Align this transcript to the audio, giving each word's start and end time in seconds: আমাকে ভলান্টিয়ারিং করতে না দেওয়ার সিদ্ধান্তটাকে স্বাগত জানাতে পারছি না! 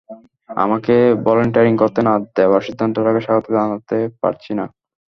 আমাকে 0.57 0.95
ভলান্টিয়ারিং 1.25 1.73
করতে 1.77 1.99
না 2.01 2.23
দেওয়ার 2.37 2.65
সিদ্ধান্তটাকে 2.67 3.21
স্বাগত 3.25 3.45
জানাতে 3.57 3.97
পারছি 4.21 4.51
না! 4.59 4.65